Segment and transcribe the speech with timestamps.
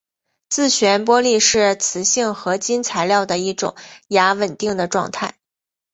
[0.49, 3.75] 自旋玻璃是磁性合金材料的一种
[4.07, 5.35] 亚稳定的状态。